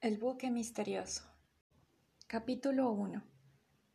El 0.00 0.16
buque 0.16 0.48
misterioso. 0.52 1.24
Capítulo 2.28 2.92
1. 2.92 3.20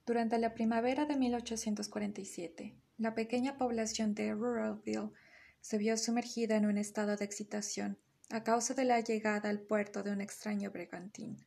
Durante 0.06 0.38
la 0.38 0.54
primavera 0.54 1.06
de 1.06 1.16
1847, 1.16 2.76
la 2.98 3.16
pequeña 3.16 3.58
población 3.58 4.14
de 4.14 4.34
Ruralville 4.34 5.12
se 5.62 5.78
vio 5.78 5.96
sumergida 5.96 6.58
en 6.58 6.66
un 6.66 6.78
estado 6.78 7.16
de 7.16 7.24
excitación 7.24 7.98
a 8.30 8.44
causa 8.44 8.74
de 8.74 8.84
la 8.84 9.00
llegada 9.00 9.48
al 9.48 9.62
puerto 9.62 10.04
de 10.04 10.12
un 10.12 10.20
extraño 10.20 10.72
bergantín. 10.72 11.38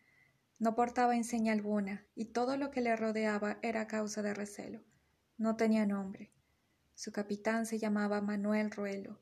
No 0.59 0.75
portaba 0.75 1.15
enseña 1.15 1.53
alguna 1.53 2.07
y 2.15 2.25
todo 2.33 2.57
lo 2.57 2.71
que 2.71 2.81
le 2.81 2.97
rodeaba 2.97 3.59
era 3.61 3.87
causa 3.87 4.23
de 4.23 4.33
recelo. 4.33 4.81
No 5.37 5.57
tenía 5.57 5.85
nombre. 5.85 6.33
Su 6.95 7.13
capitán 7.13 7.67
se 7.67 7.79
llamaba 7.79 8.23
Manuel 8.23 8.71
Ruelo, 8.71 9.21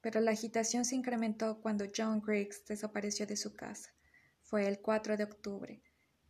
pero 0.00 0.20
la 0.20 0.30
agitación 0.30 0.84
se 0.84 0.94
incrementó 0.94 1.60
cuando 1.60 1.86
John 1.92 2.22
Griggs 2.24 2.64
desapareció 2.64 3.26
de 3.26 3.36
su 3.36 3.56
casa 3.56 3.90
fue 4.48 4.66
el 4.66 4.80
4 4.80 5.18
de 5.18 5.24
octubre. 5.24 5.82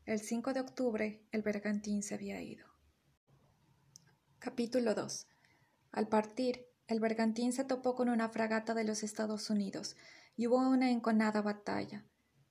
El 0.05 0.19
5 0.19 0.53
de 0.53 0.59
octubre 0.59 1.25
el 1.31 1.43
bergantín 1.43 2.03
se 2.03 2.15
había 2.15 2.43
ido. 2.43 2.67
Capítulo 4.41 4.97
2. 4.97 5.29
Al 5.93 6.09
partir, 6.09 6.67
el 6.89 6.99
bergantín 6.99 7.53
se 7.53 7.63
topó 7.63 7.95
con 7.95 8.09
una 8.09 8.29
fragata 8.29 8.75
de 8.75 8.83
los 8.83 9.05
Estados 9.05 9.51
Unidos 9.51 9.95
y 10.35 10.49
hubo 10.49 10.59
una 10.59 10.91
enconada 10.91 11.43
batalla. 11.43 12.05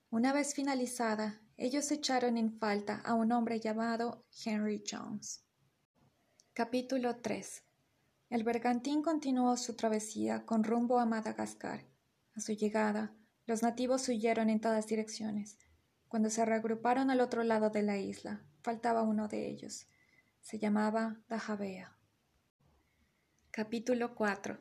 Una 0.09 0.31
vez 0.31 0.53
finalizada, 0.53 1.41
ellos 1.57 1.91
echaron 1.91 2.37
en 2.37 2.57
falta 2.57 3.01
a 3.03 3.13
un 3.13 3.33
hombre 3.33 3.59
llamado 3.59 4.25
Henry 4.45 4.81
Jones. 4.89 5.43
Capítulo 6.53 7.17
3. 7.17 7.63
El 8.29 8.45
bergantín 8.45 9.01
continuó 9.01 9.57
su 9.57 9.75
travesía 9.75 10.45
con 10.45 10.63
rumbo 10.63 10.97
a 10.97 11.05
Madagascar. 11.05 11.85
A 12.35 12.39
su 12.39 12.53
llegada, 12.53 13.17
los 13.47 13.63
nativos 13.63 14.09
huyeron 14.09 14.49
en 14.49 14.59
todas 14.59 14.87
direcciones. 14.87 15.57
Cuando 16.07 16.29
se 16.29 16.45
reagruparon 16.45 17.09
al 17.09 17.19
otro 17.19 17.43
lado 17.43 17.69
de 17.69 17.83
la 17.83 17.97
isla, 17.97 18.41
faltaba 18.61 19.03
uno 19.03 19.27
de 19.27 19.47
ellos. 19.49 19.87
Se 20.39 20.57
llamaba 20.57 21.19
Dajabea. 21.27 21.97
Capítulo 23.51 24.15
4. 24.15 24.57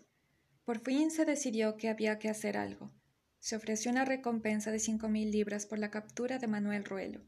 Por 0.64 0.80
fin 0.80 1.12
se 1.12 1.25
decidió 1.25 1.77
que 1.77 1.88
había 1.88 2.19
que 2.19 2.28
hacer 2.28 2.56
algo. 2.56 2.91
Se 3.38 3.55
ofreció 3.55 3.92
una 3.92 4.05
recompensa 4.05 4.72
de 4.72 4.80
cinco 4.80 5.08
mil 5.08 5.30
libras 5.30 5.66
por 5.66 5.78
la 5.78 5.92
captura 5.92 6.38
de 6.38 6.48
Manuel 6.48 6.84
Ruelo. 6.84 7.20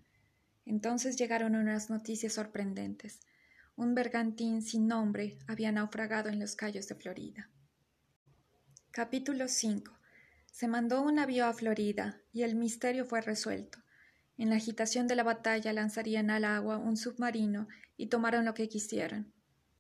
Entonces 0.65 1.17
llegaron 1.17 1.55
unas 1.55 1.89
noticias 1.89 2.33
sorprendentes. 2.33 3.21
Un 3.77 3.95
bergantín 3.95 4.63
sin 4.63 4.89
nombre 4.89 5.39
había 5.47 5.71
naufragado 5.71 6.29
en 6.29 6.41
los 6.41 6.57
Cayos 6.57 6.89
de 6.89 6.97
Florida. 6.97 7.49
Capítulo 8.91 9.47
5. 9.47 9.97
Se 10.51 10.67
mandó 10.67 11.03
un 11.03 11.15
navío 11.15 11.47
a 11.47 11.55
Florida 11.55 12.21
y 12.33 12.43
el 12.43 12.57
misterio 12.57 13.05
fue 13.05 13.21
resuelto. 13.21 13.79
En 14.39 14.51
la 14.51 14.57
agitación 14.57 15.09
de 15.09 15.17
la 15.17 15.25
batalla 15.25 15.73
lanzarían 15.73 16.31
al 16.31 16.45
agua 16.45 16.79
un 16.79 16.97
submarino 16.97 17.67
y 17.97 18.07
tomaron 18.07 18.45
lo 18.45 18.55
que 18.55 18.69
quisieron. 18.69 19.33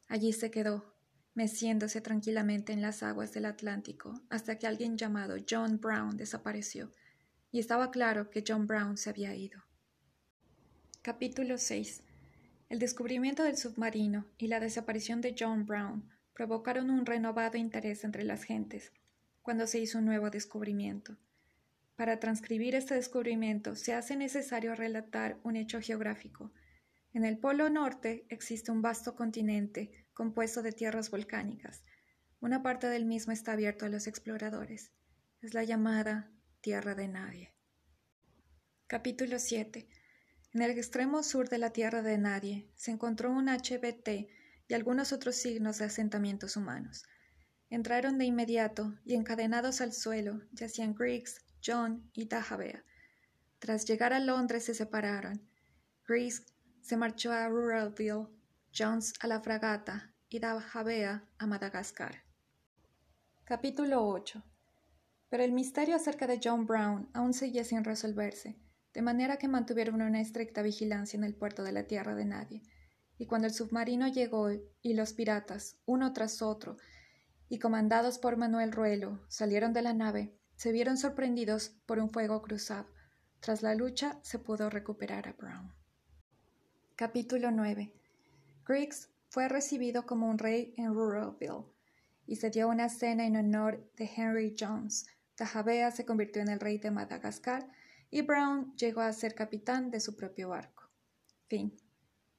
Allí 0.08 0.32
se 0.32 0.50
quedó, 0.50 0.96
meciéndose 1.34 2.00
tranquilamente 2.00 2.72
en 2.72 2.82
las 2.82 3.04
aguas 3.04 3.32
del 3.32 3.44
Atlántico 3.44 4.20
hasta 4.28 4.58
que 4.58 4.66
alguien 4.66 4.98
llamado 4.98 5.36
John 5.48 5.80
Brown 5.80 6.16
desapareció, 6.16 6.92
y 7.52 7.60
estaba 7.60 7.92
claro 7.92 8.30
que 8.30 8.42
John 8.46 8.66
Brown 8.66 8.96
se 8.96 9.10
había 9.10 9.34
ido. 9.36 9.62
Capítulo 11.02 11.56
6. 11.56 12.02
El 12.68 12.80
descubrimiento 12.80 13.44
del 13.44 13.56
submarino 13.56 14.26
y 14.36 14.48
la 14.48 14.58
desaparición 14.58 15.20
de 15.20 15.36
John 15.38 15.64
Brown 15.64 16.10
provocaron 16.34 16.90
un 16.90 17.06
renovado 17.06 17.56
interés 17.56 18.02
entre 18.02 18.24
las 18.24 18.42
gentes, 18.42 18.92
cuando 19.40 19.68
se 19.68 19.78
hizo 19.78 19.98
un 19.98 20.04
nuevo 20.04 20.30
descubrimiento. 20.30 21.16
Para 21.98 22.20
transcribir 22.20 22.76
este 22.76 22.94
descubrimiento 22.94 23.74
se 23.74 23.92
hace 23.92 24.14
necesario 24.14 24.76
relatar 24.76 25.40
un 25.42 25.56
hecho 25.56 25.80
geográfico. 25.80 26.52
En 27.12 27.24
el 27.24 27.38
Polo 27.38 27.68
Norte 27.70 28.24
existe 28.28 28.70
un 28.70 28.82
vasto 28.82 29.16
continente 29.16 30.06
compuesto 30.14 30.62
de 30.62 30.70
tierras 30.70 31.10
volcánicas. 31.10 31.82
Una 32.38 32.62
parte 32.62 32.86
del 32.86 33.04
mismo 33.04 33.32
está 33.32 33.50
abierto 33.50 33.84
a 33.84 33.88
los 33.88 34.06
exploradores. 34.06 34.92
Es 35.42 35.54
la 35.54 35.64
llamada 35.64 36.30
Tierra 36.60 36.94
de 36.94 37.08
Nadie. 37.08 37.52
Capítulo 38.86 39.40
7. 39.40 39.88
En 40.54 40.62
el 40.62 40.70
extremo 40.70 41.24
sur 41.24 41.48
de 41.48 41.58
la 41.58 41.70
Tierra 41.70 42.02
de 42.02 42.16
Nadie 42.16 42.70
se 42.76 42.92
encontró 42.92 43.32
un 43.32 43.48
HBT 43.48 44.28
y 44.68 44.74
algunos 44.74 45.12
otros 45.12 45.34
signos 45.34 45.78
de 45.78 45.86
asentamientos 45.86 46.56
humanos. 46.56 47.02
Entraron 47.70 48.18
de 48.18 48.24
inmediato 48.24 48.96
y 49.04 49.16
encadenados 49.16 49.80
al 49.80 49.92
suelo 49.92 50.42
yacían 50.52 50.94
Griggs, 50.94 51.44
John 51.64 52.10
y 52.12 52.26
Dajabea. 52.26 52.84
Tras 53.58 53.84
llegar 53.84 54.12
a 54.12 54.20
Londres 54.20 54.64
se 54.64 54.74
separaron. 54.74 55.40
Griggs 56.06 56.46
se 56.80 56.96
marchó 56.96 57.32
a 57.32 57.48
Ruralville, 57.48 58.28
Jones 58.76 59.14
a 59.20 59.26
la 59.26 59.40
fragata 59.40 60.12
y 60.28 60.38
Dajabea 60.38 61.28
a 61.38 61.46
Madagascar. 61.46 62.22
Capítulo 63.44 64.06
8. 64.06 64.42
Pero 65.28 65.42
el 65.42 65.52
misterio 65.52 65.96
acerca 65.96 66.26
de 66.26 66.40
John 66.42 66.66
Brown 66.66 67.10
aún 67.12 67.34
seguía 67.34 67.64
sin 67.64 67.84
resolverse, 67.84 68.56
de 68.94 69.02
manera 69.02 69.36
que 69.36 69.48
mantuvieron 69.48 70.00
una 70.00 70.20
estricta 70.20 70.62
vigilancia 70.62 71.16
en 71.16 71.24
el 71.24 71.34
puerto 71.34 71.62
de 71.62 71.72
la 71.72 71.84
tierra 71.84 72.14
de 72.14 72.24
nadie. 72.24 72.62
Y 73.18 73.26
cuando 73.26 73.46
el 73.46 73.54
submarino 73.54 74.06
llegó 74.08 74.50
y 74.50 74.94
los 74.94 75.12
piratas, 75.12 75.76
uno 75.86 76.12
tras 76.12 76.40
otro, 76.40 76.76
y 77.48 77.58
comandados 77.58 78.18
por 78.18 78.36
Manuel 78.36 78.72
Ruelo, 78.72 79.20
salieron 79.28 79.72
de 79.72 79.82
la 79.82 79.94
nave, 79.94 80.37
se 80.58 80.72
vieron 80.72 80.96
sorprendidos 80.96 81.70
por 81.86 82.00
un 82.00 82.10
fuego 82.10 82.42
cruzado. 82.42 82.88
Tras 83.38 83.62
la 83.62 83.76
lucha 83.76 84.18
se 84.22 84.40
pudo 84.40 84.68
recuperar 84.68 85.28
a 85.28 85.32
Brown. 85.32 85.72
Capítulo 86.96 87.52
9. 87.52 87.92
Griggs 88.66 89.08
fue 89.28 89.48
recibido 89.48 90.04
como 90.04 90.28
un 90.28 90.36
rey 90.36 90.74
en 90.76 90.92
Ruralville 90.92 91.64
y 92.26 92.36
se 92.36 92.50
dio 92.50 92.68
una 92.68 92.88
cena 92.88 93.24
en 93.24 93.36
honor 93.36 93.88
de 93.96 94.10
Henry 94.12 94.56
Jones. 94.58 95.06
Tajabea 95.36 95.92
se 95.92 96.04
convirtió 96.04 96.42
en 96.42 96.48
el 96.48 96.58
rey 96.58 96.78
de 96.78 96.90
Madagascar 96.90 97.70
y 98.10 98.22
Brown 98.22 98.74
llegó 98.74 99.02
a 99.02 99.12
ser 99.12 99.36
capitán 99.36 99.92
de 99.92 100.00
su 100.00 100.16
propio 100.16 100.48
barco. 100.48 100.90
Fin. 101.46 101.72